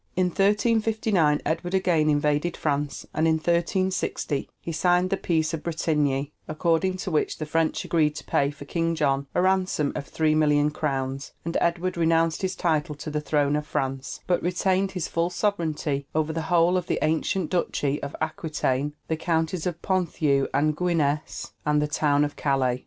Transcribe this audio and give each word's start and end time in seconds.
In 0.15 0.29
1359 0.29 1.41
Edward 1.45 1.73
again 1.75 2.09
invaded 2.09 2.57
France, 2.57 3.05
and 3.13 3.27
in 3.27 3.35
1360 3.35 4.49
he 4.59 4.71
signed 4.71 5.11
the 5.11 5.15
peace 5.15 5.53
of 5.53 5.61
Bretigny, 5.61 6.31
according 6.47 6.97
to 6.97 7.11
which 7.11 7.37
the 7.37 7.45
French 7.45 7.85
agreed 7.85 8.15
to 8.15 8.23
pay 8.23 8.49
for 8.49 8.65
King 8.65 8.95
John 8.95 9.27
a 9.35 9.43
ransom 9.43 9.91
of 9.95 10.07
three 10.07 10.33
million 10.33 10.71
crowns, 10.71 11.33
and 11.45 11.55
Edward 11.61 11.97
renounced 11.97 12.41
his 12.41 12.55
title 12.55 12.95
to 12.95 13.11
the 13.11 13.21
throne 13.21 13.55
of 13.55 13.67
France, 13.67 14.21
but 14.25 14.41
retained 14.41 14.93
his 14.93 15.07
full 15.07 15.29
sovereignty 15.29 16.07
over 16.15 16.33
the 16.33 16.41
whole 16.49 16.77
of 16.77 16.87
the 16.87 16.97
ancient 17.03 17.51
duchy 17.51 18.01
of 18.01 18.15
Aquitaine, 18.19 18.93
the 19.07 19.15
counties 19.15 19.67
of 19.67 19.83
Ponthieu 19.83 20.47
and 20.51 20.75
Guignes, 20.75 21.51
and 21.63 21.79
the 21.79 21.85
town 21.87 22.25
of 22.25 22.35
Calais. 22.35 22.79